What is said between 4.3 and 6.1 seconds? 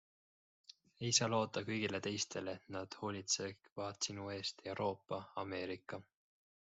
eest- Euroopa, Ameerika.